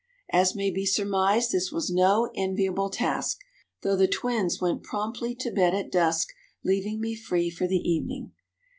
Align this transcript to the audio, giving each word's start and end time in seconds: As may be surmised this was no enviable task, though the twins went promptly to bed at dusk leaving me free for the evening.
As 0.31 0.55
may 0.55 0.71
be 0.71 0.83
surmised 0.83 1.51
this 1.51 1.71
was 1.71 1.91
no 1.91 2.31
enviable 2.33 2.89
task, 2.89 3.37
though 3.83 3.95
the 3.95 4.07
twins 4.07 4.59
went 4.59 4.81
promptly 4.81 5.35
to 5.35 5.51
bed 5.51 5.75
at 5.75 5.91
dusk 5.91 6.29
leaving 6.65 6.99
me 6.99 7.13
free 7.13 7.51
for 7.51 7.67
the 7.67 7.75
evening. 7.87 8.31